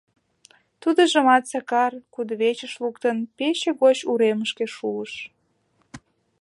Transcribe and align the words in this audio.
Тудыжымат 0.81 1.43
Сакар, 1.51 1.93
кудывечыш 2.13 2.73
луктын, 2.83 3.17
пече 3.37 3.69
гоч 3.81 3.97
уремышке 4.11 4.65
шуыш. 4.75 5.13